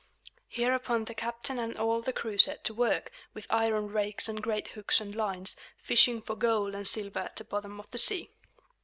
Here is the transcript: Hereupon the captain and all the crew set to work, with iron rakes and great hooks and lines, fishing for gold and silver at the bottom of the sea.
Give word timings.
Hereupon 0.47 1.05
the 1.05 1.13
captain 1.13 1.59
and 1.59 1.77
all 1.77 2.01
the 2.01 2.11
crew 2.11 2.39
set 2.39 2.63
to 2.63 2.73
work, 2.73 3.11
with 3.35 3.45
iron 3.51 3.89
rakes 3.89 4.27
and 4.27 4.41
great 4.41 4.69
hooks 4.69 4.99
and 4.99 5.13
lines, 5.15 5.55
fishing 5.77 6.23
for 6.23 6.35
gold 6.35 6.73
and 6.73 6.87
silver 6.87 7.19
at 7.19 7.35
the 7.35 7.43
bottom 7.43 7.79
of 7.79 7.91
the 7.91 7.99
sea. 7.99 8.31